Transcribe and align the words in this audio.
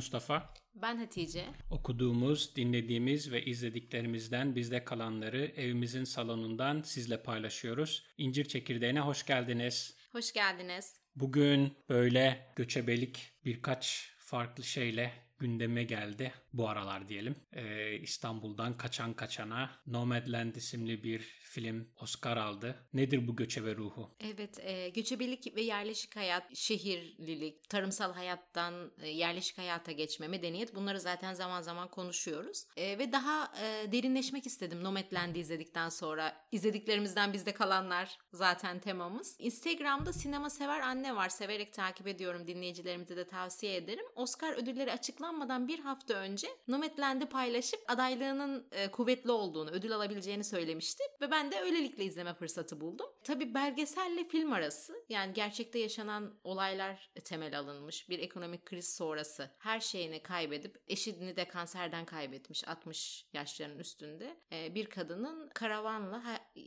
Mustafa. 0.00 0.54
Ben 0.74 0.96
Hatice. 0.96 1.44
Okuduğumuz, 1.70 2.56
dinlediğimiz 2.56 3.32
ve 3.32 3.44
izlediklerimizden 3.44 4.56
bizde 4.56 4.84
kalanları 4.84 5.52
evimizin 5.56 6.04
salonundan 6.04 6.82
sizle 6.82 7.22
paylaşıyoruz. 7.22 8.04
İncir 8.18 8.44
Çekirdeğine 8.44 9.00
hoş 9.00 9.26
geldiniz. 9.26 9.96
Hoş 10.12 10.32
geldiniz. 10.32 10.94
Bugün 11.16 11.72
böyle 11.88 12.52
göçebelik 12.56 13.32
birkaç 13.44 14.12
farklı 14.18 14.64
şeyle 14.64 15.12
gündeme 15.40 15.84
geldi 15.84 16.32
bu 16.52 16.68
aralar 16.68 17.08
diyelim. 17.08 17.36
Ee, 17.52 17.94
İstanbul'dan 17.96 18.76
kaçan 18.76 19.14
kaçana 19.14 19.70
Nomadland 19.86 20.54
isimli 20.54 21.04
bir 21.04 21.40
film 21.42 21.88
Oscar 22.00 22.36
aldı. 22.36 22.76
Nedir 22.92 23.28
bu 23.28 23.36
göçebe 23.36 23.76
ruhu? 23.76 24.10
Evet, 24.20 24.58
e, 24.60 24.88
göçebelik 24.88 25.56
ve 25.56 25.62
yerleşik 25.62 26.16
hayat, 26.16 26.56
şehirlilik, 26.56 27.68
tarımsal 27.68 28.12
hayattan 28.12 28.92
e, 29.02 29.08
yerleşik 29.08 29.58
hayata 29.58 29.92
geçme, 29.92 30.28
medeniyet 30.28 30.74
bunları 30.74 31.00
zaten 31.00 31.34
zaman 31.34 31.62
zaman 31.62 31.88
konuşuyoruz. 31.88 32.66
E, 32.76 32.98
ve 32.98 33.12
daha 33.12 33.52
e, 33.62 33.92
derinleşmek 33.92 34.46
istedim 34.46 34.84
Nomadland'i 34.84 35.38
izledikten 35.38 35.88
sonra. 35.88 36.36
İzlediklerimizden 36.52 37.32
bizde 37.32 37.52
kalanlar 37.52 38.18
zaten 38.32 38.78
temamız. 38.78 39.36
Instagram'da 39.38 40.12
sinema 40.12 40.50
sever 40.50 40.80
anne 40.80 41.16
var. 41.16 41.28
Severek 41.28 41.72
takip 41.72 42.06
ediyorum. 42.06 42.46
Dinleyicilerimize 42.46 43.16
de 43.16 43.26
tavsiye 43.26 43.76
ederim. 43.76 44.04
Oscar 44.14 44.52
ödülleri 44.52 44.92
açıklanmadan 45.30 45.68
bir 45.68 45.78
hafta 45.78 46.14
önce 46.14 46.48
Nomadland'i 46.68 47.26
paylaşıp 47.26 47.80
adaylığının 47.88 48.66
e, 48.72 48.90
kuvvetli 48.90 49.30
olduğunu, 49.30 49.70
ödül 49.70 49.92
alabileceğini 49.92 50.44
söylemişti. 50.44 51.04
Ve 51.20 51.30
ben 51.30 51.52
de 51.52 51.60
öylelikle 51.60 52.04
izleme 52.04 52.34
fırsatı 52.34 52.80
buldum. 52.80 53.06
Tabii 53.24 53.54
belgeselle 53.54 54.28
film 54.28 54.52
arası 54.52 55.04
yani 55.08 55.32
gerçekte 55.32 55.78
yaşanan 55.78 56.34
olaylar 56.44 57.10
temel 57.24 57.58
alınmış. 57.58 58.08
Bir 58.08 58.18
ekonomik 58.18 58.66
kriz 58.66 58.94
sonrası 58.94 59.50
her 59.58 59.80
şeyini 59.80 60.22
kaybedip 60.22 60.82
eşini 60.88 61.36
de 61.36 61.48
kanserden 61.48 62.04
kaybetmiş 62.04 62.68
60 62.68 63.26
yaşlarının 63.32 63.78
üstünde 63.78 64.36
e, 64.52 64.74
bir 64.74 64.86
kadının 64.86 65.50
karavanla 65.54 66.22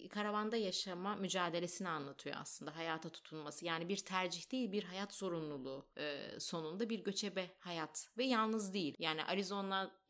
karavanda 0.09 0.57
yaşama 0.57 1.15
mücadelesini 1.15 1.89
anlatıyor 1.89 2.35
aslında 2.39 2.75
hayata 2.75 3.09
tutunması. 3.09 3.65
Yani 3.65 3.89
bir 3.89 3.97
tercih 3.97 4.51
değil 4.51 4.71
bir 4.71 4.83
hayat 4.83 5.13
zorunluluğu 5.13 5.85
e, 5.97 6.39
sonunda 6.39 6.89
bir 6.89 7.03
göçebe 7.03 7.49
hayat 7.59 8.09
ve 8.17 8.23
yalnız 8.23 8.52
değil. 8.73 8.95
Yani 8.99 9.23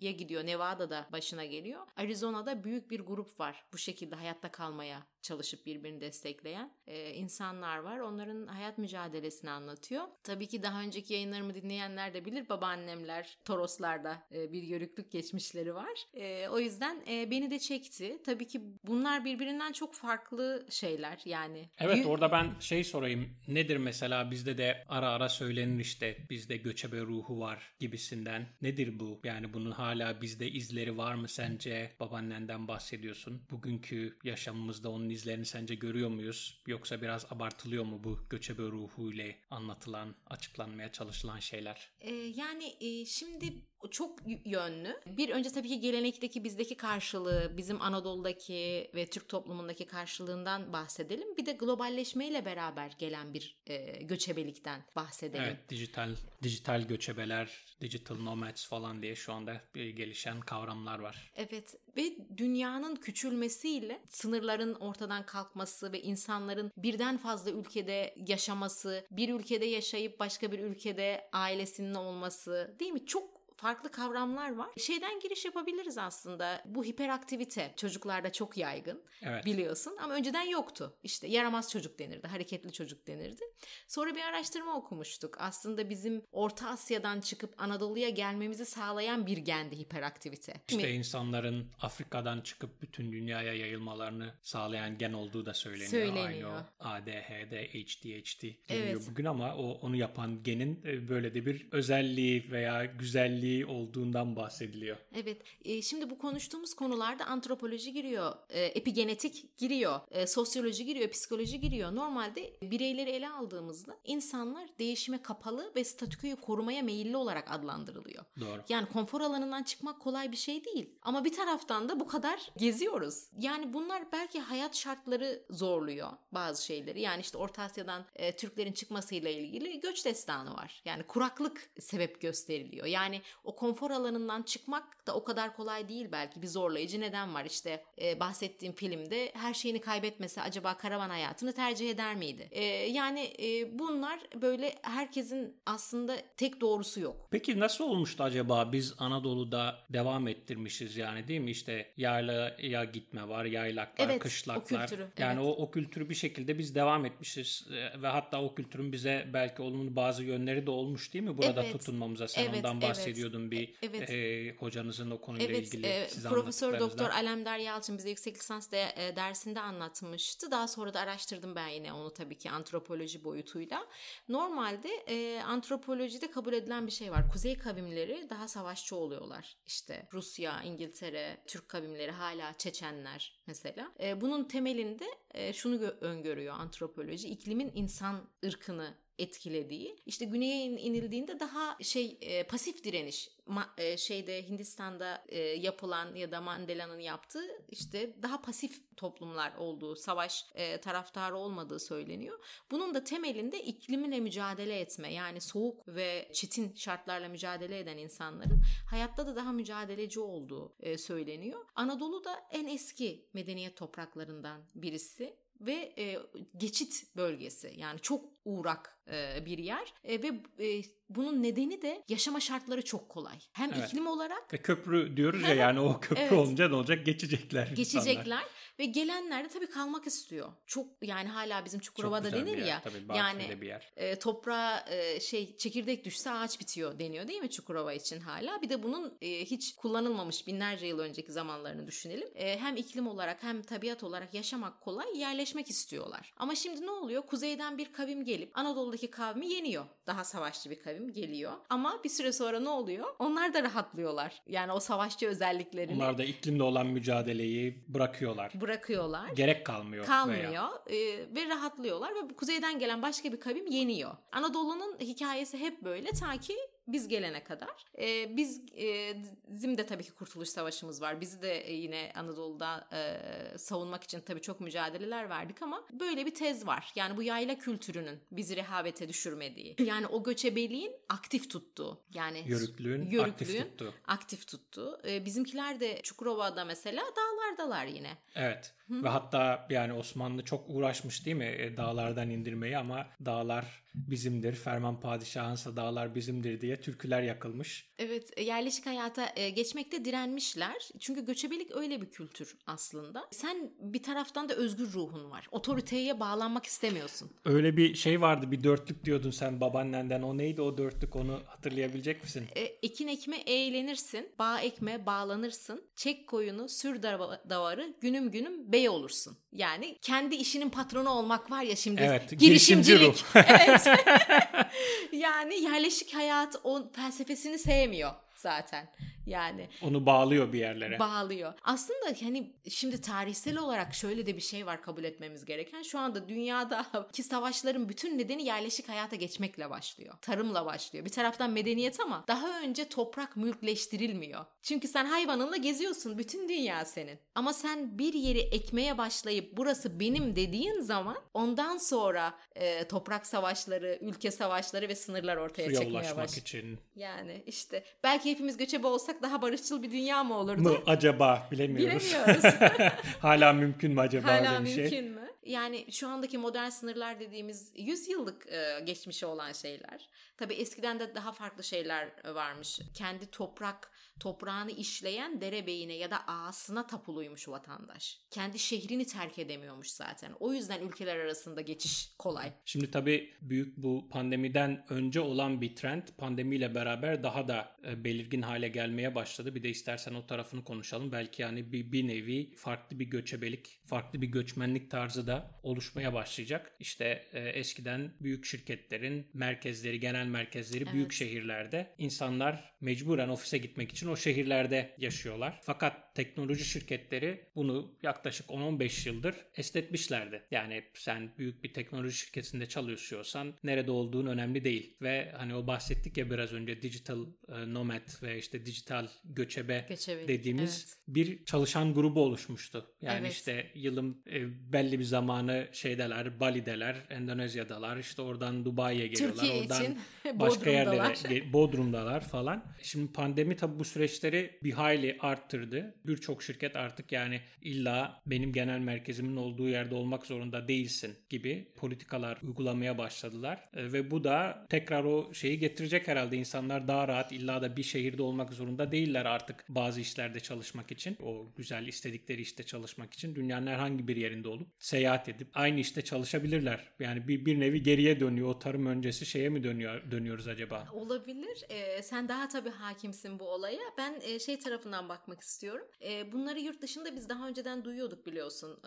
Arizona'ya 0.04 0.18
gidiyor 0.18 0.46
Nevada'da 0.46 1.08
başına 1.12 1.46
geliyor. 1.46 1.82
Arizona'da 1.96 2.64
büyük 2.64 2.92
bir 2.92 3.00
grup 3.00 3.40
var 3.40 3.64
bu 3.74 3.78
şekilde 3.78 4.16
hayatta 4.16 4.52
kalmaya 4.52 5.04
çalışıp 5.24 5.66
birbirini 5.66 6.02
destekleyen 6.02 6.72
e, 6.88 7.14
insanlar 7.14 7.78
var. 7.78 8.00
Onların 8.00 8.48
hayat 8.48 8.78
mücadelesini 8.78 9.50
anlatıyor. 9.50 10.04
Tabii 10.24 10.48
ki 10.48 10.64
daha 10.64 10.82
önceki 10.82 11.14
yayınlarımı 11.14 11.56
dinleyenler 11.56 12.14
de 12.14 12.26
bilir 12.26 12.50
babaannemler 12.50 13.38
Toroslar'da 13.46 14.24
e, 14.32 14.52
bir 14.52 14.64
yörüklük 14.64 15.12
geçmişleri 15.12 15.76
var. 15.76 15.94
E, 16.14 16.48
o 16.50 16.60
yüzden 16.60 17.04
e, 17.08 17.32
beni 17.32 17.52
de 17.52 17.60
çekti. 17.60 18.18
Tabii 18.26 18.48
ki 18.48 18.62
bunlar 18.84 19.26
birbirinden 19.26 19.72
çok 19.72 19.96
farklı 19.96 20.66
şeyler 20.70 21.22
yani. 21.26 21.70
Evet 21.80 22.06
orada 22.06 22.32
ben 22.32 22.60
şey 22.60 22.84
sorayım. 22.84 23.30
Nedir 23.48 23.78
mesela 23.78 24.32
bizde 24.32 24.58
de 24.58 24.84
ara 24.88 25.10
ara 25.10 25.30
söylenir 25.30 25.80
işte 25.80 26.18
bizde 26.30 26.58
göçebe 26.58 27.02
ruhu 27.02 27.40
var 27.40 27.74
gibisinden. 27.80 28.48
Nedir 28.62 29.00
bu? 29.00 29.22
Yani 29.24 29.54
bunun 29.54 29.72
hala 29.94 30.22
bizde 30.22 30.52
izleri 30.52 30.98
var 30.98 31.16
mı 31.16 31.28
sence? 31.28 31.92
Babaannenden 32.00 32.68
bahsediyorsun. 32.68 33.42
Bugünkü 33.52 34.18
yaşamımızda 34.24 34.90
onun 34.90 35.10
izlerini 35.10 35.46
sence 35.46 35.76
görüyor 35.76 36.10
muyuz? 36.10 36.62
Yoksa 36.68 37.02
biraz 37.02 37.26
abartılıyor 37.32 37.84
mu 37.84 38.04
bu 38.04 38.20
göçebe 38.30 38.64
ruhu 38.64 39.12
ile 39.12 39.38
anlatılan, 39.50 40.16
açıklanmaya 40.28 40.92
çalışılan 40.92 41.40
şeyler? 41.40 41.90
Ee, 42.02 42.14
yani 42.14 42.76
e, 42.82 43.06
şimdi 43.06 43.54
çok 43.92 44.20
yönlü. 44.46 45.00
Bir 45.06 45.30
önce 45.30 45.50
tabii 45.50 45.68
ki 45.68 45.80
gelenekteki 45.80 46.44
bizdeki 46.44 46.78
karşılığı, 46.78 47.52
bizim 47.58 47.82
Anadolu'daki 47.82 48.92
ve 48.96 49.06
Türk 49.06 49.30
toplumundaki 49.30 49.86
karşılığından 49.86 50.74
bahsedelim. 50.74 51.38
Bir 51.38 51.46
de 51.46 51.52
globalleşmeyle 51.52 52.46
beraber 52.46 52.92
gelen 53.00 53.34
bir 53.34 53.56
e, 53.68 54.04
göçebelikten 54.04 54.82
bahsedelim. 54.96 55.44
Evet, 55.44 55.70
dijital 55.70 56.16
dijital 56.44 56.82
göçebeler, 56.82 57.60
digital 57.82 58.16
nomads 58.16 58.68
falan 58.68 59.02
diye 59.02 59.16
şu 59.16 59.34
anda 59.34 59.62
gelişen 59.74 60.40
kavramlar 60.40 61.00
var. 61.00 61.32
Evet 61.36 61.76
ve 61.98 62.38
dünyanın 62.38 62.96
küçülmesiyle 62.96 64.02
sınırların 64.10 64.74
ortadan 64.74 65.26
kalkması 65.26 65.92
ve 65.92 66.02
insanların 66.02 66.72
birden 66.78 67.18
fazla 67.18 67.52
ülkede 67.52 68.16
yaşaması, 68.28 69.06
bir 69.12 69.30
ülkede 69.34 69.66
yaşayıp 69.66 70.20
başka 70.20 70.52
bir 70.52 70.60
ülkede 70.60 71.30
ailesinin 71.32 71.94
olması 71.94 72.76
değil 72.80 72.92
mi? 72.92 73.06
Çok 73.06 73.43
farklı 73.64 73.92
kavramlar 73.92 74.56
var. 74.56 74.70
Şeyden 74.78 75.20
giriş 75.20 75.46
yapabiliriz 75.46 75.98
aslında. 75.98 76.62
Bu 76.66 76.84
hiperaktivite 76.84 77.74
çocuklarda 77.78 78.32
çok 78.32 78.58
yaygın 78.58 79.02
evet. 79.22 79.46
biliyorsun 79.46 79.98
ama 80.02 80.14
önceden 80.14 80.50
yoktu. 80.50 80.98
İşte 81.04 81.28
yaramaz 81.28 81.72
çocuk 81.72 82.00
denirdi, 82.00 82.28
hareketli 82.28 82.72
çocuk 82.72 83.08
denirdi. 83.08 83.44
Sonra 83.88 84.16
bir 84.16 84.22
araştırma 84.22 84.78
okumuştuk. 84.78 85.38
Aslında 85.40 85.90
bizim 85.90 86.24
Orta 86.32 86.70
Asya'dan 86.70 87.22
çıkıp 87.22 87.54
Anadolu'ya 87.58 88.10
gelmemizi 88.10 88.66
sağlayan 88.66 89.28
bir 89.28 89.38
gendi 89.38 89.80
hiperaktivite. 89.80 90.54
İşte 90.70 90.92
insanların 90.92 91.72
Afrika'dan 91.82 92.42
çıkıp 92.42 92.82
bütün 92.82 93.12
dünyaya 93.12 93.54
yayılmalarını 93.54 94.34
sağlayan 94.42 94.98
gen 94.98 95.14
olduğu 95.14 95.46
da 95.46 95.54
söyleniyor. 95.54 95.90
Söyleniyor. 95.90 96.52
Aynı 96.52 96.66
o 96.80 96.86
ADHD, 96.86 97.54
ADHD 97.54 98.46
evet. 98.70 99.08
bugün 99.10 99.26
ama 99.26 99.56
o 99.56 99.72
onu 99.72 99.96
yapan 99.96 100.44
genin 100.44 100.82
e, 100.86 101.10
böyle 101.10 101.34
de 101.34 101.46
bir 101.46 101.68
özelliği 101.72 102.52
veya 102.52 102.86
güzelliği 102.86 103.53
özelliği 103.54 103.66
olduğundan 103.66 104.36
bahsediliyor. 104.36 104.98
Evet. 105.16 105.42
E, 105.66 105.82
şimdi 105.82 106.10
bu 106.10 106.18
konuştuğumuz 106.18 106.74
konularda 106.74 107.26
antropoloji 107.26 107.94
giriyor, 107.94 108.36
e, 108.50 108.66
epigenetik 108.66 109.58
giriyor, 109.58 110.00
e, 110.12 110.28
sosyoloji 110.28 110.86
giriyor, 110.86 111.10
psikoloji 111.10 111.60
giriyor. 111.60 111.96
Normalde 111.96 112.54
bireyleri 112.62 113.10
ele 113.10 113.30
aldığımızda 113.30 113.98
insanlar 114.04 114.70
değişime 114.80 115.22
kapalı 115.22 115.72
ve 115.76 115.84
statükoyu 115.84 116.36
korumaya 116.42 116.84
meyilli 116.84 117.18
olarak 117.18 117.52
adlandırılıyor. 117.52 118.24
Doğru. 118.40 118.62
Yani 118.70 118.88
konfor 118.90 119.22
alanından 119.22 119.64
çıkmak 119.64 120.02
kolay 120.02 120.32
bir 120.32 120.38
şey 120.38 120.66
değil. 120.66 120.90
Ama 121.02 121.26
bir 121.26 121.34
taraftan 121.34 121.90
da 121.90 122.00
bu 122.00 122.08
kadar 122.08 122.52
geziyoruz. 122.58 123.30
Yani 123.40 123.74
bunlar 123.74 124.12
belki 124.12 124.40
hayat 124.40 124.76
şartları 124.76 125.44
zorluyor 125.50 126.10
bazı 126.32 126.66
şeyleri. 126.66 127.02
Yani 127.02 127.22
işte 127.22 127.38
Orta 127.38 127.64
Asya'dan 127.64 128.06
e, 128.16 128.36
Türklerin 128.36 128.72
çıkmasıyla 128.72 129.30
ilgili 129.30 129.80
göç 129.80 130.06
destanı 130.06 130.54
var. 130.54 130.82
Yani 130.86 131.04
kuraklık 131.04 131.70
sebep 131.80 132.22
gösteriliyor. 132.22 132.86
Yani 132.86 133.22
o 133.44 133.56
konfor 133.56 133.92
alanından 133.92 134.44
çıkmak 134.44 135.08
da 135.08 135.16
o 135.16 135.24
kadar 135.24 135.56
kolay 135.56 135.90
değil 135.90 136.08
belki 136.12 136.42
bir 136.42 136.48
zorlayıcı 136.48 137.02
neden 137.02 137.34
var 137.34 137.46
işte 137.46 137.84
e, 138.02 138.20
bahsettiğim 138.20 138.76
filmde 138.76 139.32
her 139.34 139.54
şeyini 139.54 139.82
kaybetmese 139.82 140.42
acaba 140.42 140.78
karavan 140.78 141.10
hayatını 141.10 141.54
tercih 141.54 141.90
eder 141.90 142.16
miydi? 142.16 142.48
E, 142.52 142.64
yani 142.66 143.34
e, 143.40 143.80
bunlar 143.80 144.20
böyle 144.42 144.76
herkesin 144.82 145.58
aslında 145.66 146.18
tek 146.38 146.62
doğrusu 146.62 147.00
yok. 147.00 147.28
Peki 147.32 147.60
nasıl 147.60 147.84
olmuştu 147.84 148.24
acaba 148.24 148.72
biz 148.72 148.94
Anadolu'da 148.98 149.80
devam 149.90 150.28
ettirmişiz 150.28 150.98
yani 150.98 151.28
değil 151.28 151.42
mi 151.42 151.52
işte 151.52 151.94
yaylaya 151.98 152.84
gitme 152.84 153.28
var 153.28 153.46
yaylaklar 153.46 154.06
evet, 154.06 154.20
kışlaklar. 154.20 154.84
O 154.84 154.86
kültürü, 154.86 155.08
yani 155.18 155.42
evet. 155.42 155.58
o, 155.58 155.64
o 155.64 155.72
kültürü 155.72 156.10
bir 156.10 156.16
şekilde 156.16 156.58
biz 156.58 156.76
devam 156.76 157.06
etmişiz 157.06 157.68
e, 157.72 158.02
ve 158.02 158.08
hatta 158.08 158.42
o 158.42 158.56
kültürün 158.56 158.92
bize 158.92 159.28
belki 159.34 159.62
olumlu 159.62 159.96
bazı 159.96 160.24
yönleri 160.24 160.66
de 160.66 160.72
olmuş 160.72 161.14
değil 161.14 161.26
mi 161.26 161.38
burada 161.38 161.64
evet, 161.64 161.72
tutunmamıza 161.72 162.28
sen 162.28 162.44
evet, 162.44 162.56
ondan 162.58 162.82
bahsediyordun. 162.82 163.33
Evet 163.33 163.33
okuyordum 163.34 163.52
bir 163.52 163.70
e, 163.70 163.74
evet. 163.82 164.10
e, 164.10 164.56
hocanızın 164.60 165.12
o 165.12 165.22
konuyla 165.22 165.46
evet, 165.46 165.68
ilgili 165.68 165.88
e, 165.88 166.08
size 166.08 166.30
Profesör 166.30 166.80
Doktor 166.80 167.10
Alemdar 167.10 167.58
Yalçın 167.58 167.98
bize 167.98 168.10
yüksek 168.10 168.36
lisans 168.36 168.72
de, 168.72 168.94
e, 168.96 169.16
dersinde 169.16 169.60
anlatmıştı. 169.60 170.52
Daha 170.52 170.68
sonra 170.68 170.94
da 170.94 171.00
araştırdım 171.00 171.56
ben 171.56 171.68
yine 171.68 171.94
onu 171.94 172.14
tabii 172.14 172.38
ki 172.38 172.52
antropoloji 172.52 173.24
boyutuyla. 173.24 173.88
Normalde 174.30 174.90
e, 174.90 175.42
antropolojide 175.42 176.32
kabul 176.32 176.54
edilen 176.54 176.88
bir 176.88 176.92
şey 176.92 177.12
var. 177.12 177.30
Kuzey 177.32 177.58
kavimleri 177.58 178.28
daha 178.30 178.48
savaşçı 178.48 178.96
oluyorlar. 178.96 179.58
İşte 179.66 180.08
Rusya, 180.14 180.64
İngiltere, 180.64 181.38
Türk 181.48 181.70
kavimleri 181.70 182.12
hala 182.12 182.54
Çeçenler 182.58 183.42
mesela. 183.48 183.92
E, 184.00 184.22
bunun 184.22 184.44
temelinde 184.44 185.06
e, 185.32 185.54
şunu 185.54 185.84
öngörüyor 186.02 186.54
antropoloji. 186.54 187.28
iklimin 187.30 187.72
insan 187.76 188.30
ırkını 188.46 189.03
etkilediği. 189.24 189.96
İşte 190.06 190.26
güneye 190.26 190.66
inildiğinde 190.66 191.40
daha 191.40 191.78
şey 191.82 192.18
e, 192.22 192.44
pasif 192.44 192.84
direniş 192.84 193.30
ma, 193.46 193.74
e, 193.78 193.98
şeyde 193.98 194.48
Hindistan'da 194.48 195.26
e, 195.30 195.40
yapılan 195.40 196.16
ya 196.16 196.32
da 196.32 196.42
Mandela'nın 196.42 197.00
yaptığı 197.00 197.66
işte 197.70 198.22
daha 198.22 198.42
pasif 198.42 198.96
toplumlar 198.98 199.56
olduğu, 199.56 199.96
savaş 199.96 200.46
e, 200.56 200.78
taraftarı 200.78 201.38
olmadığı 201.38 201.80
söyleniyor. 201.80 202.40
Bunun 202.72 202.94
da 202.94 203.04
temelinde 203.04 203.64
iklimle 203.64 204.20
mücadele 204.20 204.80
etme 204.80 205.14
yani 205.14 205.42
soğuk 205.42 205.88
ve 205.88 206.30
çetin 206.34 206.74
şartlarla 206.76 207.30
mücadele 207.30 207.80
eden 207.80 207.98
insanların 207.98 208.62
hayatta 208.90 209.28
da 209.28 209.36
daha 209.36 209.52
mücadeleci 209.52 210.20
olduğu 210.20 210.74
e, 210.80 210.98
söyleniyor. 210.98 211.66
Anadolu 211.76 212.24
da 212.24 212.44
en 212.52 212.68
eski 212.68 213.26
medeniyet 213.34 213.78
topraklarından 213.78 214.62
birisi 214.76 215.36
ve 215.62 215.94
e, 215.98 216.20
geçit 216.58 217.16
bölgesi 217.16 217.74
yani 217.78 218.00
çok 218.00 218.33
uğrak 218.46 218.98
e, 219.12 219.46
bir 219.46 219.58
yer 219.58 219.94
e, 220.04 220.22
ve 220.24 220.28
e, 220.68 220.82
bunun 221.10 221.44
nedeni 221.44 221.82
de 221.82 222.04
yaşama 222.10 222.40
şartları 222.40 222.82
çok 222.86 223.10
kolay. 223.10 223.40
Hem 223.54 223.74
Evet. 223.74 223.88
iklim 223.90 224.08
olarak 224.08 224.54
Ve 224.54 224.58
köprü 224.58 225.18
diyoruz 225.18 225.42
ya 225.42 225.54
yani 225.54 225.80
o 225.80 226.00
köprü 226.00 226.22
Evet. 226.22 226.32
olunca 226.32 226.70
ne 226.70 226.76
olacak? 226.76 227.06
Geçecekler 227.06 227.62
insanlar. 227.62 227.76
geçecekler 227.76 228.44
ve 228.80 228.86
gelenler 228.86 229.44
de 229.44 229.48
tabii 229.48 229.70
kalmak 229.70 230.08
istiyor. 230.08 230.52
Çok 230.68 230.88
yani 231.02 231.30
hala 231.30 231.66
bizim 231.66 231.80
Çukurova'da 231.80 232.32
denir 232.32 232.58
yer, 232.58 232.66
ya. 232.68 232.82
Tabii 232.84 233.18
yani 233.18 233.62
bir 233.62 233.68
yer. 233.68 233.92
e, 233.96 234.20
toprağa 234.20 234.86
e, 234.90 235.20
şey 235.20 235.58
çekirdek 235.58 236.06
düşse 236.06 236.32
ağaç 236.32 236.60
bitiyor 236.60 237.00
deniyor 237.00 237.28
değil 237.28 237.42
mi 237.42 237.50
Çukurova 237.50 237.94
için 237.94 238.20
hala? 238.20 238.62
Bir 238.62 238.70
de 238.70 238.84
bunun 238.84 239.18
e, 239.22 239.46
hiç 239.46 239.76
kullanılmamış 239.76 240.48
binlerce 240.48 240.88
yıl 240.88 241.00
önceki 241.00 241.32
zamanlarını 241.32 241.88
düşünelim. 241.88 242.30
E, 242.36 242.60
hem 242.60 242.76
iklim 242.78 243.08
olarak 243.08 243.44
hem 243.44 243.62
tabiat 243.62 244.04
olarak 244.04 244.34
yaşamak 244.34 244.82
kolay, 244.82 245.18
yerleşmek 245.18 245.70
istiyorlar. 245.70 246.34
Ama 246.38 246.56
şimdi 246.56 246.86
ne 246.86 246.92
oluyor? 246.92 247.22
Kuzeyden 247.26 247.78
bir 247.78 247.94
kavim 247.94 248.26
gelip 248.34 248.58
Anadolu'daki 248.58 249.12
kavmi 249.12 249.48
yeniyor. 249.48 249.86
Daha 250.08 250.24
savaşçı 250.24 250.70
bir 250.70 250.80
kavim 250.80 251.14
geliyor. 251.14 251.52
Ama 251.70 252.00
bir 252.04 252.10
süre 252.10 252.32
sonra 252.32 252.60
ne 252.60 252.70
oluyor? 252.70 253.08
Onlar 253.20 253.54
da 253.54 253.64
rahatlıyorlar. 253.64 254.42
Yani 254.48 254.72
o 254.72 254.80
savaşçı 254.80 255.28
özelliklerini 255.28 255.96
Onlar 255.96 256.18
da 256.18 256.24
iklimle 256.24 256.64
olan 256.64 256.88
mücadeleyi 256.88 257.84
bırakıyorlar. 257.88 258.52
bırakıyorlar. 258.62 259.30
Gerek 259.30 259.66
kalmıyor. 259.66 260.06
kalmıyor 260.06 260.50
veya. 260.52 260.72
e, 260.88 260.98
ve 261.36 261.46
rahatlıyorlar 261.50 262.12
ve 262.16 262.28
kuzeyden 262.38 262.80
gelen 262.80 263.02
başka 263.02 263.32
bir 263.32 263.40
kavim 263.40 263.68
yeniyor. 263.68 264.12
Anadolu'nun 264.32 264.98
hikayesi 265.00 265.58
hep 265.58 265.82
böyle 265.84 266.12
ta 266.12 266.38
ki 266.38 266.56
biz 266.88 267.08
gelene 267.08 267.44
kadar. 267.44 267.86
E, 268.00 268.38
biz 268.38 268.62
e, 268.78 269.16
bizim 269.48 269.78
de 269.78 269.86
tabii 269.86 270.04
ki 270.04 270.12
Kurtuluş 270.12 270.50
Savaşımız 270.50 271.02
var. 271.02 271.22
Bizi 271.22 271.42
de 271.42 271.62
e, 271.62 271.74
yine 271.74 272.12
Anadolu'da 272.16 272.88
e, 272.94 273.58
savunmak 273.58 274.04
için 274.04 274.20
tabii 274.20 274.42
çok 274.42 274.62
mücadeleler 274.62 275.30
verdik 275.30 275.62
ama 275.62 275.84
böyle 276.00 276.26
bir 276.26 276.34
tez 276.36 276.68
var. 276.68 276.92
Yani 276.96 277.18
bu 277.18 277.24
yayla 277.24 277.58
kültürünün 277.58 278.20
bizi 278.32 278.56
rehavete 278.56 279.10
düşürmediği. 279.10 279.76
Yani 279.80 280.08
o 280.08 280.24
göçebeliğin 280.24 280.96
aktif 281.10 281.50
tuttuğu. 281.50 282.02
Yani 282.14 282.44
Yörüklüğün, 282.48 283.02
aktif 283.02 283.14
Yörüklüğün 283.14 283.62
tuttu. 283.70 283.94
aktif 284.08 284.48
tuttu. 284.48 285.02
E, 285.08 285.26
bizimkiler 285.26 285.80
de 285.80 286.02
Çukurova'da 286.02 286.66
mesela 286.66 287.04
dağlardalar 287.16 287.86
yine. 287.86 288.18
Evet. 288.36 288.74
Ve 288.90 289.10
hatta 289.10 289.68
yani 289.70 289.94
Osmanlı 289.94 290.46
çok 290.46 290.70
uğraşmış 290.70 291.26
değil 291.26 291.38
mi 291.38 291.56
e, 291.60 291.78
dağlardan 291.78 292.30
indirmeyi 292.30 292.78
ama 292.78 293.08
dağlar 293.26 293.84
bizimdir. 293.96 294.54
Ferman 294.56 295.00
padişahınsa 295.00 295.76
dağlar 295.76 296.16
bizimdir 296.16 296.62
diye 296.62 296.82
türküler 296.82 297.22
yakılmış. 297.22 297.90
Evet, 297.98 298.30
e, 298.38 298.44
yerleşik 298.44 298.86
hayata 298.86 299.34
e, 299.36 299.50
geçmekte 299.50 300.06
direnmişler. 300.06 300.90
Çünkü 301.00 301.26
göçebelik 301.26 301.76
öyle 301.76 302.02
bir 302.02 302.10
kültür 302.10 302.58
aslında. 302.68 303.28
Sen 303.32 303.72
bir 303.80 304.04
taraftan 304.04 304.50
da 304.50 304.54
özgür 304.54 304.94
ruhun 304.94 305.32
var. 305.32 305.48
Otoriteye 305.52 306.20
bağlanmak 306.20 306.66
istemiyorsun. 306.66 307.32
Öyle 307.46 307.78
bir 307.78 307.96
şey 307.96 308.22
vardı 308.22 308.52
bir 308.52 308.64
dörtlük 308.64 309.06
diyordun 309.06 309.32
sen 309.32 309.62
babaannenden. 309.62 310.22
O 310.22 310.38
neydi 310.38 310.62
o 310.62 310.78
dörtlük 310.78 311.16
onu 311.16 311.40
hatırlayabilecek 311.46 312.24
misin? 312.24 312.44
E, 312.56 312.62
ekin 312.62 313.08
ekme 313.08 313.38
eğlenirsin, 313.38 314.30
bağ 314.40 314.60
ekme 314.62 315.06
bağlanırsın, 315.06 315.82
çek 315.96 316.28
koyunu, 316.28 316.70
sür 316.70 316.96
dava- 316.96 317.50
davarı, 317.50 317.94
günüm 318.02 318.32
günüm 318.32 318.72
bey 318.72 318.90
olursun. 318.90 319.38
Yani 319.52 319.98
kendi 320.02 320.36
işinin 320.36 320.70
patronu 320.70 321.10
olmak 321.10 321.52
var 321.52 321.64
ya 321.64 321.76
şimdi 321.76 322.02
Evet, 322.02 322.40
girişimcilik. 322.40 323.00
girişimci 323.00 323.24
evet. 323.70 323.83
yani 325.12 325.56
yerleşik 325.62 326.16
hayat 326.16 326.56
o 326.64 326.92
felsefesini 326.94 327.60
sevmiyor 327.60 328.12
zaten. 328.36 328.88
Yani 329.28 329.70
Onu 329.82 330.06
bağlıyor 330.06 330.54
bir 330.54 330.60
yerlere. 330.60 331.00
bağlıyor. 331.00 331.54
Aslında 331.64 332.06
hani 332.22 332.54
şimdi 332.70 333.02
tarihsel 333.02 333.58
olarak 333.58 333.94
şöyle 333.96 334.26
de 334.26 334.36
bir 334.36 334.42
şey 334.42 334.66
var 334.66 334.82
kabul 334.82 335.04
etmemiz 335.04 335.46
gereken. 335.46 335.82
Şu 335.82 336.00
anda 336.00 336.30
dünyadaki 336.30 337.24
savaşların 337.34 337.90
bütün 337.90 338.18
nedeni 338.18 338.44
yerleşik 338.46 338.90
hayata 338.90 339.16
geçmekle 339.16 339.70
başlıyor. 339.70 340.16
Tarımla 340.22 340.66
başlıyor. 340.66 341.06
Bir 341.06 341.10
taraftan 341.12 341.50
medeniyet 341.52 342.00
ama 342.00 342.24
daha 342.28 342.62
önce 342.62 342.90
toprak 342.90 343.38
mülkleştirilmiyor. 343.38 344.46
Çünkü 344.62 344.88
sen 344.88 345.06
hayvanınla 345.06 345.58
geziyorsun. 345.58 346.18
Bütün 346.18 346.50
dünya 346.50 346.86
senin. 346.86 347.20
Ama 347.36 347.54
sen 347.54 347.98
bir 348.00 348.14
yeri 348.14 348.40
ekmeye 348.40 348.98
başlayıp 348.98 349.58
burası 349.58 350.00
benim 350.00 350.36
dediğin 350.36 350.82
zaman 350.82 351.18
ondan 351.34 351.78
sonra 351.78 352.34
e, 352.56 352.88
toprak 352.88 353.28
savaşları, 353.28 353.98
ülke 354.02 354.32
savaşları 354.32 354.88
ve 354.88 354.96
sınırlar 354.96 355.38
ortaya 355.38 355.66
Suya 355.66 355.80
çıkmaya 355.80 355.92
ulaşmak 356.00 356.18
başlıyor. 356.18 356.42
için. 356.42 356.80
Yani 356.96 357.44
işte 357.48 357.84
belki 358.04 358.32
hepimiz 358.32 358.58
göçebe 358.58 358.88
olsak 358.88 359.13
daha 359.22 359.42
barışçıl 359.42 359.84
bir 359.84 359.92
dünya 359.92 360.24
mı 360.24 360.38
olurdu? 360.38 360.62
Mı 360.62 360.78
acaba 360.86 361.48
bilemiyoruz. 361.52 362.04
Bilemiyoruz. 362.04 362.44
Hala 363.20 363.54
mümkün 363.54 363.92
mü 363.92 364.02
acaba 364.02 364.28
Hala 364.28 364.38
öyle 364.38 364.66
bir 364.66 364.76
mümkün 364.76 364.90
şey? 364.90 365.02
mü? 365.02 365.30
Yani 365.46 365.92
şu 365.92 366.08
andaki 366.08 366.38
modern 366.38 366.70
sınırlar 366.70 367.20
dediğimiz 367.20 367.72
100 367.76 368.10
yıllık 368.10 368.48
e, 368.48 368.80
geçmişi 368.86 369.26
olan 369.26 369.52
şeyler. 369.52 370.10
Tabii 370.38 370.54
eskiden 370.54 371.00
de 371.00 371.16
daha 371.16 371.32
farklı 371.32 371.64
şeyler 371.64 372.08
varmış. 372.36 372.80
Kendi 372.94 373.32
toprak 373.32 373.92
toprağını 374.20 374.72
işleyen 374.72 375.42
derebeyine 375.42 375.94
ya 375.94 376.12
da 376.12 376.28
ağasına 376.28 376.88
tapuluymuş 376.88 377.48
vatandaş. 377.48 378.20
Kendi 378.32 378.60
şehrini 378.60 379.06
terk 379.06 379.40
edemiyormuş 379.40 379.88
zaten. 379.88 380.32
O 380.40 380.54
yüzden 380.54 380.82
ülkeler 380.82 381.16
arasında 381.16 381.62
geçiş 381.62 382.14
kolay. 382.20 382.54
Şimdi 382.66 382.92
tabii 382.92 383.34
büyük 383.42 383.78
bu 383.78 384.10
pandemiden 384.10 384.86
önce 384.90 385.20
olan 385.20 385.62
bir 385.62 385.76
trend 385.76 386.04
pandemiyle 386.18 386.76
beraber 386.76 387.24
daha 387.24 387.48
da 387.48 387.76
e, 387.88 388.04
belirgin 388.04 388.42
hale 388.42 388.68
gelmeye 388.68 389.16
başladı. 389.16 389.56
Bir 389.56 389.64
de 389.64 389.70
istersen 389.70 390.14
o 390.14 390.28
tarafını 390.28 390.64
konuşalım. 390.64 391.12
Belki 391.12 391.42
yani 391.42 391.72
bir, 391.72 391.92
bir 391.92 392.08
nevi 392.08 392.56
farklı 392.56 393.00
bir 393.00 393.06
göçebelik, 393.06 393.82
farklı 393.86 394.22
bir 394.22 394.28
göçmenlik 394.28 394.92
tarzı 394.92 395.28
da 395.28 395.60
oluşmaya 395.64 396.14
başlayacak. 396.14 396.76
İşte 396.80 397.26
e, 397.34 397.40
eskiden 397.40 398.12
büyük 398.22 398.46
şirketlerin 398.46 399.28
merkezleri, 399.34 400.00
genel 400.00 400.28
merkezleri 400.28 400.86
büyük 400.86 401.06
Evet. 401.06 401.14
şehirlerde. 401.14 401.96
İnsanlar 401.98 402.74
mecburen 402.82 403.30
ofise 403.30 403.58
gitmek 403.58 403.92
için 403.92 404.03
o 404.08 404.16
şehirlerde 404.16 404.96
yaşıyorlar. 404.98 405.60
Fakat 405.62 406.16
teknoloji 406.16 406.66
şirketleri 406.66 407.46
bunu 407.56 407.92
yaklaşık 408.04 408.50
10-15 408.50 409.10
yıldır 409.10 409.36
esnetmişlerdi. 409.56 410.44
Yani 410.52 410.84
sen 410.94 411.32
büyük 411.38 411.64
bir 411.64 411.74
teknoloji 411.74 412.18
şirketinde 412.18 412.66
çalışıyorsan 412.66 413.54
nerede 413.64 413.92
olduğun 413.92 414.26
önemli 414.26 414.64
değil. 414.64 414.98
Ve 415.02 415.32
hani 415.38 415.56
o 415.56 415.68
bahsettik 415.68 416.18
ya 416.18 416.30
biraz 416.30 416.54
önce 416.54 416.82
digital 416.82 417.26
e, 417.50 417.74
nomad 417.74 418.24
ve 418.24 418.38
işte 418.38 418.66
dijital 418.66 419.08
göçebe 419.24 419.86
Göçebelik, 419.90 420.28
dediğimiz 420.28 420.86
evet. 420.88 421.16
bir 421.16 421.46
çalışan 421.46 421.94
grubu 421.94 422.22
oluşmuştu. 422.22 422.88
Yani 423.02 423.20
Evet. 423.20 423.32
işte 423.32 423.72
yılın 423.76 424.24
e, 424.32 424.72
belli 424.74 425.00
bir 425.00 425.04
zamanı 425.04 425.68
şeydeler, 425.72 426.40
Bali'deler, 426.40 426.96
Endonezya'dalar, 427.10 427.98
işte 427.98 428.22
oradan 428.22 428.66
Dubai'ye 428.66 429.08
geliyorlar. 429.08 429.36
Türkiye 429.36 429.62
oradan 429.62 429.84
için 429.84 430.00
başka 430.40 430.70
yerlere 430.70 431.54
Bodrum'dalar 431.54 432.22
falan. 432.22 432.66
Şimdi 432.82 433.12
pandemi 433.12 433.56
tabii 433.56 433.80
bu 433.80 433.86
süreçleri 433.94 434.60
bir 434.64 434.72
hayli 434.72 435.18
arttırdı. 435.20 435.96
Birçok 436.06 436.44
şirket 436.44 436.76
artık 436.76 437.12
yani 437.12 437.42
illa 437.62 438.22
benim 438.26 438.54
genel 438.54 438.80
merkezimin 438.80 439.36
olduğu 439.36 439.70
yerde 439.70 439.96
olmak 439.96 440.26
zorunda 440.26 440.68
değilsin 440.68 441.16
gibi 441.30 441.68
politikalar 441.76 442.38
uygulamaya 442.44 442.98
başladılar. 442.98 443.70
E, 443.74 443.94
Ve 443.94 444.12
bu 444.12 444.24
da 444.24 444.66
tekrar 444.70 445.04
o 445.04 445.34
şeyi 445.34 445.60
getirecek 445.60 446.08
herhalde. 446.08 446.38
İnsanlar 446.38 446.88
daha 446.88 447.08
rahat 447.08 447.32
illa 447.32 447.62
da 447.62 447.78
bir 447.78 447.84
şehirde 447.84 448.22
olmak 448.22 448.54
zorunda 448.54 448.92
değiller 448.92 449.26
artık 449.26 449.66
bazı 449.70 450.02
işlerde 450.02 450.40
çalışmak 450.40 450.92
için. 450.92 451.18
O 451.24 451.48
güzel 451.56 451.88
istedikleri 451.88 452.42
işte 452.42 452.64
çalışmak 452.64 453.14
için 453.14 453.36
dünyanın 453.36 453.68
herhangi 453.68 454.08
bir 454.08 454.16
yerinde 454.16 454.48
olup 454.48 454.68
seyahat 454.80 455.30
edip 455.30 455.48
aynı 455.54 455.80
işte 455.80 456.02
çalışabilirler. 456.02 456.88
Yani 457.00 457.28
bir, 457.28 457.46
bir 457.46 457.60
nevi 457.60 457.84
geriye 457.84 458.20
dönüyor. 458.20 458.48
O 458.48 458.60
tarım 458.60 458.86
öncesi 458.86 459.26
şeye 459.26 459.50
mi 459.50 459.64
dönüyor 459.64 460.12
dönüyoruz 460.12 460.48
acaba? 460.48 460.88
Olabilir. 460.94 461.64
Ee, 461.70 462.02
sen 462.02 462.28
daha 462.28 462.48
tabii 462.48 462.70
hakimsin 462.70 463.40
bu 463.40 463.50
olaya. 463.50 463.83
Ben 463.98 464.20
e, 464.22 464.40
şey 464.40 464.60
tarafından 464.60 465.10
bakmak 465.10 465.42
istiyorum. 465.42 465.88
Bunları 466.32 466.60
yurt 466.60 466.82
dışında 466.82 467.16
biz 467.16 467.30
daha 467.30 467.48
önceden 467.48 467.86
duyuyorduk 467.86 468.26
biliyorsun. 468.26 468.80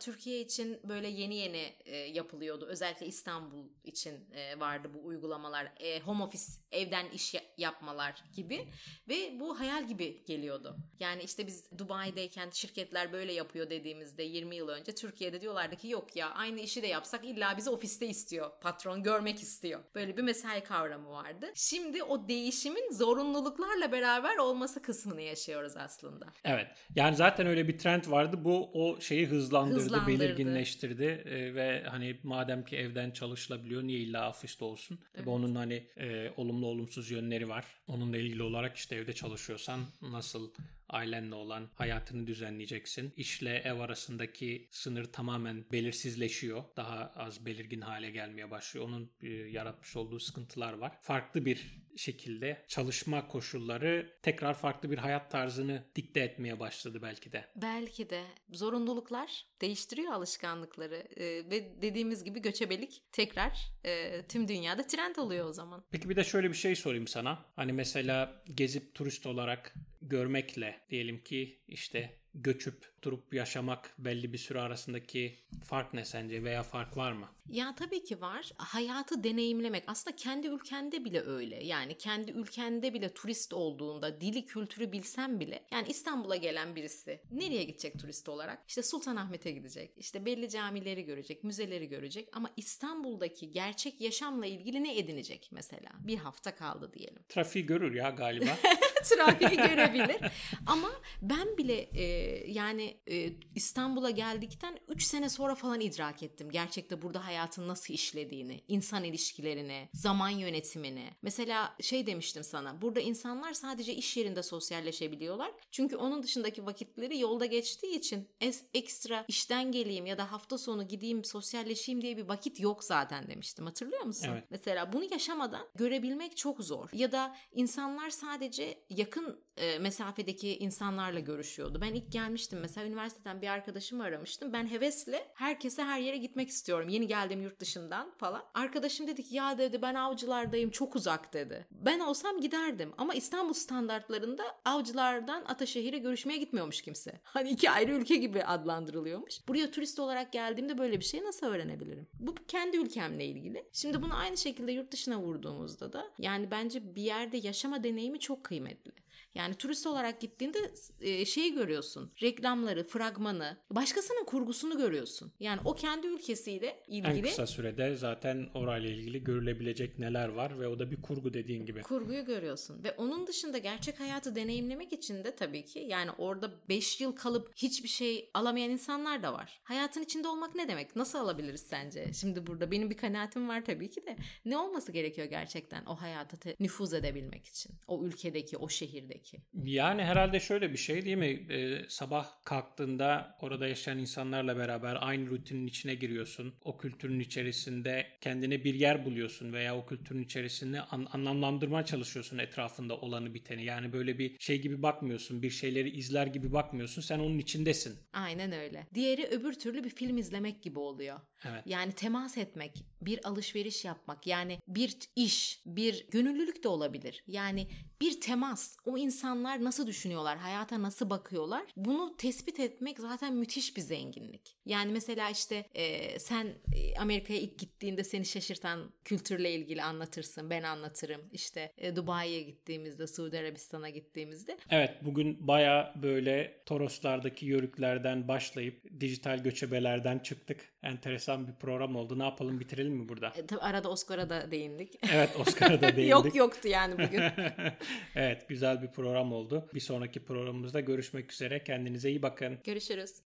Türkiye 0.00 0.40
için 0.40 0.80
böyle 0.84 1.08
yeni 1.08 1.34
yeni 1.36 1.74
yapılıyordu. 2.12 2.66
Özellikle 2.66 3.06
İstanbul 3.06 3.64
için 3.84 4.14
vardı 4.58 4.88
bu 4.94 5.06
uygulamalar. 5.06 5.72
Home 6.04 6.24
office, 6.24 6.44
evden 6.72 7.10
iş 7.10 7.34
ya- 7.34 7.42
yapmalar 7.58 8.24
gibi. 8.36 8.68
Ve 9.08 9.40
bu 9.40 9.60
hayal 9.60 9.86
gibi 9.88 10.24
geliyordu. 10.26 10.76
Yani 11.00 11.22
işte 11.22 11.46
biz 11.46 11.78
Dubai'deyken 11.78 12.50
şirketler 12.50 13.12
böyle 13.12 13.32
yapıyor 13.32 13.70
dediğimizde 13.70 14.22
20 14.22 14.56
yıl 14.56 14.68
önce 14.68 14.94
Türkiye'de 14.94 15.40
diyorlardı 15.40 15.76
ki 15.76 15.88
yok 15.88 16.16
ya 16.16 16.30
aynı 16.30 16.60
işi 16.60 16.82
de 16.82 16.86
yapsak 16.86 17.24
illa 17.24 17.56
bizi 17.56 17.70
ofiste 17.70 18.06
istiyor. 18.06 18.50
Patron 18.60 19.02
görmek 19.02 19.42
istiyor. 19.42 19.80
Böyle 19.94 20.16
bir 20.16 20.22
mesai 20.22 20.64
kavramı 20.64 21.10
vardı. 21.10 21.52
Şimdi 21.54 22.02
o 22.02 22.28
değişimin 22.28 22.92
zorunluluklarla 22.92 23.92
beraber 23.92 24.19
olması 24.38 24.82
kısmını 24.82 25.20
yaşıyoruz 25.20 25.76
aslında. 25.76 26.26
Evet. 26.44 26.66
Yani 26.96 27.16
zaten 27.16 27.46
öyle 27.46 27.68
bir 27.68 27.78
trend 27.78 28.10
vardı. 28.10 28.44
Bu 28.44 28.70
o 28.72 29.00
şeyi 29.00 29.26
hızlandırdı, 29.26 29.80
Hızlandırdı. 29.80 30.20
belirginleştirdi 30.20 31.04
Ee, 31.04 31.54
ve 31.54 31.84
hani 31.90 32.20
madem 32.22 32.64
ki 32.64 32.76
evden 32.76 33.10
çalışılabiliyor 33.10 33.82
niye 33.82 33.98
illa 33.98 34.30
ofiste 34.30 34.64
olsun? 34.64 34.98
Tabii 35.12 35.30
onun 35.30 35.54
hani 35.54 35.86
e, 35.96 36.30
olumlu 36.36 36.66
olumsuz 36.66 37.10
yönleri 37.10 37.48
var. 37.48 37.64
Onunla 37.88 38.16
ilgili 38.16 38.42
olarak 38.42 38.76
işte 38.76 38.96
evde 38.96 39.12
çalışıyorsan 39.12 39.80
nasıl 40.02 40.50
ailenle 40.88 41.34
olan 41.34 41.68
hayatını 41.74 42.26
düzenleyeceksin. 42.26 43.12
İşle 43.16 43.56
ev 43.56 43.78
arasındaki 43.78 44.68
sınır 44.70 45.04
tamamen 45.04 45.64
belirsizleşiyor. 45.72 46.64
Daha 46.76 47.12
az 47.16 47.46
belirgin 47.46 47.80
hale 47.80 48.10
gelmeye 48.10 48.50
başlıyor. 48.50 48.86
Onun 48.86 49.10
e, 49.22 49.28
yaratmış 49.28 49.96
olduğu 49.96 50.20
sıkıntılar 50.20 50.72
var. 50.72 50.92
Farklı 51.02 51.44
bir 51.44 51.79
şekilde 51.96 52.64
çalışma 52.68 53.28
koşulları 53.28 54.18
tekrar 54.22 54.54
farklı 54.54 54.90
bir 54.90 54.98
hayat 54.98 55.30
tarzını 55.30 55.84
dikte 55.94 56.20
etmeye 56.20 56.60
başladı 56.60 56.98
belki 57.02 57.32
de. 57.32 57.44
Belki 57.56 58.10
de 58.10 58.24
zorunluluklar 58.52 59.46
değiştiriyor 59.60 60.12
alışkanlıkları 60.12 61.08
ee, 61.16 61.24
ve 61.24 61.82
dediğimiz 61.82 62.24
gibi 62.24 62.42
göçebelik 62.42 63.02
tekrar 63.12 63.58
e, 63.84 64.22
tüm 64.28 64.48
dünyada 64.48 64.86
trend 64.86 65.16
oluyor 65.16 65.48
o 65.48 65.52
zaman. 65.52 65.84
Peki 65.90 66.08
bir 66.08 66.16
de 66.16 66.24
şöyle 66.24 66.48
bir 66.48 66.54
şey 66.54 66.76
sorayım 66.76 67.06
sana. 67.06 67.44
Hani 67.56 67.72
mesela 67.72 68.42
gezip 68.54 68.94
turist 68.94 69.26
olarak 69.26 69.74
görmekle 70.02 70.80
diyelim 70.90 71.24
ki 71.24 71.58
işte 71.68 72.20
göçüp 72.34 73.02
durup 73.02 73.34
yaşamak 73.34 73.94
belli 73.98 74.32
bir 74.32 74.38
süre 74.38 74.60
arasındaki 74.60 75.36
fark 75.64 75.94
ne 75.94 76.04
sence 76.04 76.44
veya 76.44 76.62
fark 76.62 76.96
var 76.96 77.12
mı? 77.12 77.28
Ya 77.48 77.74
tabii 77.74 78.04
ki 78.04 78.20
var. 78.20 78.50
Hayatı 78.56 79.24
deneyimlemek 79.24 79.84
aslında 79.86 80.16
kendi 80.16 80.46
ülkende 80.46 81.04
bile 81.04 81.20
öyle. 81.20 81.64
Yani 81.64 81.98
kendi 81.98 82.30
ülkende 82.30 82.94
bile 82.94 83.14
turist 83.14 83.52
olduğunda 83.52 84.20
dili 84.20 84.46
kültürü 84.46 84.92
bilsen 84.92 85.40
bile 85.40 85.64
yani 85.72 85.88
İstanbul'a 85.88 86.36
gelen 86.36 86.76
birisi 86.76 87.20
nereye 87.30 87.64
gidecek 87.64 87.98
turist 87.98 88.28
olarak? 88.28 88.62
İşte 88.68 88.82
Sultanahmet'e 88.82 89.50
gidecek. 89.50 89.92
İşte 89.96 90.24
belli 90.24 90.48
camileri 90.48 91.04
görecek, 91.04 91.44
müzeleri 91.44 91.88
görecek 91.88 92.28
ama 92.32 92.50
İstanbul'daki 92.56 93.50
gerçek 93.50 94.00
yaşamla 94.00 94.46
ilgili 94.46 94.84
ne 94.84 94.98
edinecek 94.98 95.48
mesela? 95.52 95.90
Bir 96.00 96.16
hafta 96.16 96.54
kaldı 96.54 96.92
diyelim. 96.94 97.22
Trafiği 97.28 97.66
görür 97.66 97.94
ya 97.94 98.10
galiba. 98.10 98.56
Trafiği 99.02 99.60
görebilir. 99.92 100.30
Ama 100.66 100.90
ben 101.22 101.58
bile 101.58 101.80
e, 101.80 102.04
yani 102.50 102.96
e, 103.10 103.32
İstanbul'a 103.54 104.10
geldikten 104.10 104.78
3 104.88 105.02
sene 105.02 105.28
sonra 105.28 105.54
falan 105.54 105.80
idrak 105.80 106.22
ettim. 106.22 106.50
Gerçekte 106.50 107.02
burada 107.02 107.26
hayatın 107.26 107.68
nasıl 107.68 107.94
işlediğini, 107.94 108.60
insan 108.68 109.04
ilişkilerini, 109.04 109.88
zaman 109.94 110.28
yönetimini. 110.28 111.10
Mesela 111.22 111.76
şey 111.80 112.06
demiştim 112.06 112.44
sana. 112.44 112.82
Burada 112.82 113.00
insanlar 113.00 113.52
sadece 113.52 113.94
iş 113.94 114.16
yerinde 114.16 114.42
sosyalleşebiliyorlar. 114.42 115.50
Çünkü 115.70 115.96
onun 115.96 116.22
dışındaki 116.22 116.66
vakitleri 116.66 117.18
yolda 117.18 117.46
geçtiği 117.46 117.98
için 117.98 118.28
es, 118.40 118.64
ekstra 118.74 119.24
işten 119.28 119.72
geleyim 119.72 120.06
ya 120.06 120.18
da 120.18 120.32
hafta 120.32 120.58
sonu 120.58 120.88
gideyim 120.88 121.24
sosyalleşeyim 121.24 122.02
diye 122.02 122.16
bir 122.16 122.28
vakit 122.28 122.60
yok 122.60 122.84
zaten 122.84 123.28
demiştim. 123.28 123.66
Hatırlıyor 123.66 124.02
musun? 124.02 124.28
Evet. 124.32 124.44
Mesela 124.50 124.92
bunu 124.92 125.04
yaşamadan 125.12 125.66
görebilmek 125.74 126.36
çok 126.36 126.60
zor. 126.60 126.88
Ya 126.92 127.12
da 127.12 127.36
insanlar 127.52 128.10
sadece 128.10 128.84
yakın 128.90 129.40
e, 129.56 129.78
mesafedeki 129.80 130.56
insanlarla 130.58 131.20
görüşüyordu. 131.20 131.80
Ben 131.80 131.94
ilk 131.94 132.12
gelmiştim 132.12 132.58
mesela 132.60 132.86
üniversiteden 132.86 133.42
bir 133.42 133.48
arkadaşımı 133.48 134.02
aramıştım. 134.04 134.52
Ben 134.52 134.70
hevesle 134.70 135.26
herkese 135.34 135.84
her 135.84 136.00
yere 136.00 136.16
gitmek 136.16 136.48
istiyorum. 136.48 136.88
Yeni 136.88 137.06
geldim 137.06 137.42
yurt 137.42 137.60
dışından 137.60 138.10
falan. 138.18 138.42
Arkadaşım 138.54 139.06
dedi 139.06 139.22
ki 139.22 139.34
ya 139.34 139.58
dedi 139.58 139.82
ben 139.82 139.94
avcılardayım 139.94 140.70
çok 140.70 140.96
uzak 140.96 141.32
dedi. 141.32 141.66
Ben 141.70 142.00
olsam 142.00 142.40
giderdim 142.40 142.92
ama 142.98 143.14
İstanbul 143.14 143.52
standartlarında 143.52 144.42
avcılardan 144.64 145.44
Ataşehir'e 145.44 145.98
görüşmeye 145.98 146.38
gitmiyormuş 146.38 146.82
kimse. 146.82 147.20
Hani 147.30 147.50
iki 147.50 147.70
ayrı 147.70 147.92
ülke 147.92 148.16
gibi 148.16 148.44
adlandırılıyormuş. 148.44 149.48
Buraya 149.48 149.70
turist 149.70 149.98
olarak 149.98 150.32
geldiğimde 150.32 150.78
böyle 150.78 151.00
bir 151.00 151.04
şey 151.04 151.24
nasıl 151.24 151.46
öğrenebilirim? 151.46 152.06
Bu 152.20 152.34
kendi 152.48 152.76
ülkemle 152.76 153.24
ilgili. 153.24 153.64
Şimdi 153.72 154.02
bunu 154.02 154.16
aynı 154.16 154.36
şekilde 154.36 154.72
yurt 154.72 154.92
dışına 154.92 155.20
vurduğumuzda 155.20 155.92
da 155.92 156.10
yani 156.18 156.50
bence 156.50 156.94
bir 156.94 157.02
yerde 157.02 157.36
yaşama 157.36 157.84
deneyimi 157.84 158.20
çok 158.20 158.44
kıymetli. 158.44 158.92
Yani 159.34 159.54
turist 159.54 159.86
olarak 159.86 160.20
gittiğinde 160.20 160.58
e, 161.00 161.24
şeyi 161.24 161.54
görüyorsun. 161.54 162.12
Reklamları, 162.22 162.84
fragmanı, 162.84 163.56
başkasının 163.70 164.24
kurgusunu 164.24 164.76
görüyorsun. 164.76 165.32
Yani 165.40 165.60
o 165.64 165.74
kendi 165.74 166.06
ülkesiyle 166.06 166.82
ilgili. 166.86 167.18
En 167.18 167.22
kısa 167.22 167.46
sürede 167.46 167.96
zaten 167.96 168.48
orayla 168.54 168.90
ilgili 168.90 169.24
görülebilecek 169.24 169.98
neler 169.98 170.28
var 170.28 170.60
ve 170.60 170.68
o 170.68 170.78
da 170.78 170.90
bir 170.90 171.02
kurgu 171.02 171.34
dediğin 171.34 171.66
gibi. 171.66 171.82
Kurguyu 171.82 172.24
görüyorsun. 172.24 172.84
Ve 172.84 172.92
onun 172.92 173.26
dışında 173.26 173.58
gerçek 173.58 174.00
hayatı 174.00 174.34
deneyimlemek 174.34 174.92
için 174.92 175.24
de 175.24 175.36
tabii 175.36 175.64
ki 175.64 175.78
yani 175.78 176.10
orada 176.10 176.50
5 176.68 177.00
yıl 177.00 177.12
kalıp 177.12 177.52
hiçbir 177.56 177.88
şey 177.88 178.30
alamayan 178.34 178.70
insanlar 178.70 179.22
da 179.22 179.32
var. 179.32 179.60
Hayatın 179.64 180.02
içinde 180.02 180.28
olmak 180.28 180.54
ne 180.54 180.68
demek? 180.68 180.96
Nasıl 180.96 181.18
alabiliriz 181.18 181.60
sence? 181.60 182.12
Şimdi 182.12 182.46
burada 182.46 182.70
benim 182.70 182.90
bir 182.90 182.96
kanaatim 182.96 183.48
var 183.48 183.64
tabii 183.64 183.90
ki 183.90 184.06
de. 184.06 184.16
Ne 184.44 184.56
olması 184.56 184.92
gerekiyor 184.92 185.26
gerçekten 185.26 185.84
o 185.84 185.94
hayata 185.94 186.50
nüfuz 186.60 186.92
edebilmek 186.94 187.46
için? 187.46 187.72
O 187.86 188.04
ülkedeki, 188.04 188.56
o 188.56 188.68
şehirdeki. 188.68 189.19
Yani 189.64 190.04
herhalde 190.04 190.40
şöyle 190.40 190.72
bir 190.72 190.76
şey 190.78 191.04
değil 191.04 191.16
mi? 191.16 191.26
Ee, 191.26 191.84
sabah 191.88 192.44
kalktığında 192.44 193.36
orada 193.40 193.68
yaşayan 193.68 193.98
insanlarla 193.98 194.56
beraber 194.56 194.98
aynı 195.00 195.30
rutinin 195.30 195.66
içine 195.66 195.94
giriyorsun. 195.94 196.54
O 196.64 196.78
kültürün 196.78 197.20
içerisinde 197.20 198.06
kendine 198.20 198.64
bir 198.64 198.74
yer 198.74 199.04
buluyorsun 199.04 199.52
veya 199.52 199.76
o 199.76 199.86
kültürün 199.86 200.22
içerisinde 200.22 200.80
an- 200.80 201.08
anlamlandırmaya 201.12 201.84
çalışıyorsun 201.84 202.38
etrafında 202.38 202.96
olanı 202.96 203.34
biteni. 203.34 203.64
Yani 203.64 203.92
böyle 203.92 204.18
bir 204.18 204.38
şey 204.38 204.62
gibi 204.62 204.82
bakmıyorsun, 204.82 205.42
bir 205.42 205.50
şeyleri 205.50 205.90
izler 205.90 206.26
gibi 206.26 206.52
bakmıyorsun. 206.52 207.02
Sen 207.02 207.18
onun 207.18 207.38
içindesin. 207.38 207.98
Aynen 208.12 208.52
öyle. 208.52 208.86
Diğeri 208.94 209.26
öbür 209.26 209.52
türlü 209.52 209.84
bir 209.84 209.90
film 209.90 210.18
izlemek 210.18 210.62
gibi 210.62 210.78
oluyor. 210.78 211.20
Evet. 211.44 211.62
Yani 211.66 211.92
temas 211.92 212.38
etmek, 212.38 212.84
bir 213.02 213.28
alışveriş 213.28 213.84
yapmak, 213.84 214.26
yani 214.26 214.58
bir 214.68 214.96
iş, 215.16 215.62
bir 215.66 216.06
gönüllülük 216.10 216.64
de 216.64 216.68
olabilir. 216.68 217.24
Yani 217.26 217.66
bir 218.00 218.20
temas, 218.20 218.76
o 218.84 218.98
insanlar 219.10 219.64
nasıl 219.64 219.86
düşünüyorlar, 219.86 220.38
hayata 220.38 220.82
nasıl 220.82 221.10
bakıyorlar? 221.10 221.62
Bunu 221.76 222.16
tespit 222.16 222.60
etmek 222.60 222.98
zaten 222.98 223.34
müthiş 223.34 223.76
bir 223.76 223.80
zenginlik. 223.80 224.56
Yani 224.66 224.92
mesela 224.92 225.30
işte 225.30 225.66
e, 225.74 226.18
sen 226.18 226.46
e, 226.72 226.98
Amerika'ya 226.98 227.40
ilk 227.40 227.58
gittiğinde 227.58 228.04
seni 228.04 228.24
şaşırtan 228.24 228.90
kültürle 229.04 229.52
ilgili 229.52 229.82
anlatırsın, 229.82 230.50
ben 230.50 230.62
anlatırım. 230.62 231.20
İşte 231.32 231.72
e, 231.78 231.96
Dubai'ye 231.96 232.42
gittiğimizde, 232.42 233.06
Suudi 233.06 233.38
Arabistan'a 233.38 233.88
gittiğimizde. 233.88 234.56
Evet 234.70 234.90
bugün 235.02 235.48
baya 235.48 235.94
böyle 236.02 236.62
Toroslardaki 236.66 237.46
yörüklerden 237.46 238.28
başlayıp 238.28 239.00
dijital 239.00 239.38
göçebelerden 239.38 240.18
çıktık. 240.18 240.70
Enteresan 240.82 241.48
bir 241.48 241.52
program 241.52 241.96
oldu. 241.96 242.18
Ne 242.18 242.22
yapalım 242.22 242.60
bitirelim 242.60 242.92
mi 242.92 243.08
burada? 243.08 243.32
E, 243.36 243.46
tabii 243.46 243.60
arada 243.60 243.90
Oscar'a 243.90 244.30
da 244.30 244.50
değindik. 244.50 244.94
Evet 245.12 245.30
Oscar'a 245.40 245.80
da 245.80 245.82
değindik. 245.96 246.10
Yok 246.10 246.34
yoktu 246.34 246.68
yani 246.68 246.94
bugün. 246.94 247.22
evet 248.14 248.48
güzel 248.48 248.82
bir 248.82 248.92
program 249.00 249.32
oldu. 249.32 249.68
Bir 249.74 249.80
sonraki 249.80 250.20
programımızda 250.20 250.80
görüşmek 250.80 251.32
üzere. 251.32 251.64
Kendinize 251.64 252.10
iyi 252.10 252.22
bakın. 252.22 252.58
Görüşürüz. 252.64 253.20